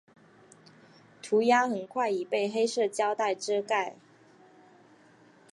[1.21, 3.95] 涂鸦很快已被黑色胶袋遮盖。